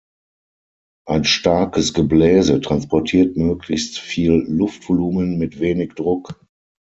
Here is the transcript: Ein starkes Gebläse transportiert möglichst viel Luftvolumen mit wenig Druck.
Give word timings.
Ein 1.07 1.25
starkes 1.25 1.93
Gebläse 1.93 2.59
transportiert 2.59 3.37
möglichst 3.37 3.99
viel 3.99 4.31
Luftvolumen 4.47 5.37
mit 5.37 5.59
wenig 5.59 5.93
Druck. 5.93 6.41